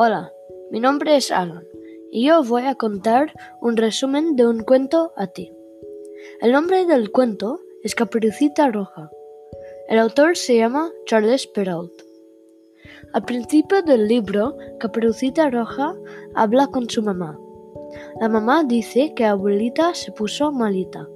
Hola, 0.00 0.32
mi 0.70 0.78
nombre 0.78 1.16
es 1.16 1.32
Alan 1.32 1.64
y 2.12 2.28
yo 2.28 2.44
voy 2.44 2.62
a 2.62 2.76
contar 2.76 3.32
un 3.60 3.76
resumen 3.76 4.36
de 4.36 4.46
un 4.46 4.60
cuento 4.60 5.12
a 5.16 5.26
ti. 5.26 5.52
El 6.40 6.52
nombre 6.52 6.86
del 6.86 7.10
cuento 7.10 7.58
es 7.82 7.96
Caperucita 7.96 8.70
Roja. 8.70 9.10
El 9.88 9.98
autor 9.98 10.36
se 10.36 10.56
llama 10.56 10.92
Charles 11.06 11.48
Perrault. 11.48 11.92
Al 13.12 13.24
principio 13.24 13.82
del 13.82 14.06
libro, 14.06 14.56
Caperucita 14.78 15.50
Roja 15.50 15.96
habla 16.36 16.68
con 16.68 16.88
su 16.88 17.02
mamá. 17.02 17.36
La 18.20 18.28
mamá 18.28 18.62
dice 18.62 19.14
que 19.16 19.24
abuelita 19.24 19.94
se 19.94 20.12
puso 20.12 20.52
malita. 20.52 21.08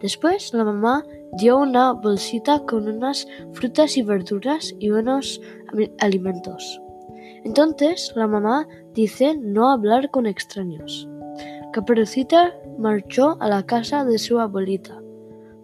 Después 0.00 0.54
la 0.54 0.62
mamá 0.62 1.04
dio 1.38 1.58
una 1.58 1.92
bolsita 1.92 2.60
con 2.60 2.86
unas 2.86 3.26
frutas 3.52 3.96
y 3.96 4.02
verduras 4.02 4.74
y 4.78 4.90
unos 4.90 5.40
alimentos. 5.98 6.81
Entonces 7.44 8.12
la 8.16 8.26
mamá 8.26 8.68
dice 8.94 9.36
no 9.36 9.70
hablar 9.70 10.10
con 10.10 10.26
extraños. 10.26 11.08
Caperucita 11.72 12.52
marchó 12.78 13.36
a 13.40 13.48
la 13.48 13.64
casa 13.64 14.04
de 14.04 14.18
su 14.18 14.38
abuelita 14.38 15.00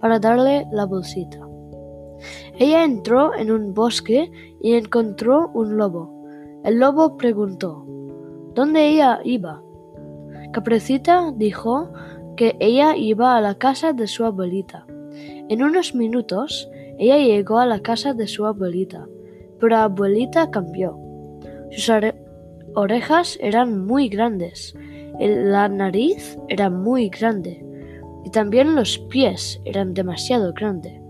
para 0.01 0.19
darle 0.19 0.67
la 0.73 0.87
bolsita. 0.87 1.47
Ella 2.59 2.85
entró 2.85 3.35
en 3.35 3.51
un 3.51 3.75
bosque 3.75 4.31
y 4.61 4.75
encontró 4.75 5.51
un 5.55 5.77
lobo. 5.77 6.25
El 6.65 6.79
lobo 6.79 7.17
preguntó 7.17 7.85
¿Dónde 8.55 8.89
ella 8.89 9.21
iba? 9.23 9.63
Caperucita 10.53 11.33
dijo 11.37 11.93
que 12.37 12.57
ella 12.59 12.97
iba 12.97 13.37
a 13.37 13.41
la 13.41 13.55
casa 13.55 13.93
de 13.93 14.07
su 14.07 14.25
abuelita. 14.25 14.87
En 15.49 15.63
unos 15.63 15.95
minutos 15.95 16.69
ella 16.99 17.19
llegó 17.19 17.59
a 17.59 17.67
la 17.67 17.81
casa 17.81 18.15
de 18.15 18.27
su 18.27 18.47
abuelita, 18.47 19.07
pero 19.61 19.77
abuelita 19.77 20.51
cambió. 20.51 20.99
Sus 21.71 21.93
orejas 22.75 23.39
eran 23.41 23.87
muy 23.87 24.09
grandes, 24.09 24.75
la 25.19 25.69
nariz 25.69 26.39
era 26.49 26.71
muy 26.71 27.09
grande 27.09 27.65
y 28.25 28.31
también 28.31 28.75
los 28.75 28.99
pies 28.99 29.61
eran 29.65 29.95
demasiado 29.95 30.53
grandes. 30.53 31.01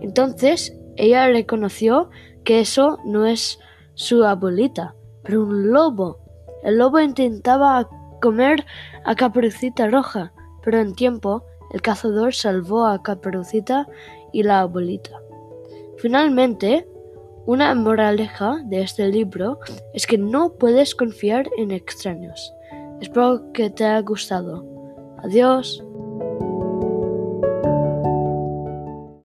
Entonces 0.00 0.76
ella 0.96 1.26
reconoció 1.28 2.10
que 2.44 2.60
eso 2.60 2.98
no 3.04 3.26
es 3.26 3.58
su 3.94 4.24
abuelita, 4.24 4.94
pero 5.22 5.42
un 5.42 5.70
lobo. 5.70 6.18
El 6.62 6.78
lobo 6.78 7.00
intentaba 7.00 7.88
comer 8.20 8.64
a 9.04 9.14
Caperucita 9.14 9.88
Roja, 9.88 10.32
pero 10.62 10.78
en 10.78 10.94
tiempo 10.94 11.44
el 11.72 11.82
cazador 11.82 12.34
salvó 12.34 12.86
a 12.86 13.02
Caperucita 13.02 13.86
y 14.32 14.42
la 14.42 14.60
abuelita. 14.60 15.10
Finalmente, 15.98 16.86
una 17.46 17.74
moraleja 17.74 18.60
de 18.64 18.82
este 18.82 19.08
libro 19.08 19.60
es 19.94 20.06
que 20.06 20.18
no 20.18 20.52
puedes 20.54 20.94
confiar 20.94 21.48
en 21.56 21.70
extraños. 21.70 22.52
Espero 23.00 23.52
que 23.52 23.70
te 23.70 23.84
haya 23.84 24.00
gustado. 24.00 24.64
Adiós. 25.22 25.82